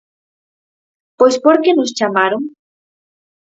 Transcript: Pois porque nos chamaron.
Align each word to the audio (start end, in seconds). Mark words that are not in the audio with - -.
Pois 1.19 1.35
porque 1.45 1.71
nos 1.77 1.93
chamaron. 1.97 2.43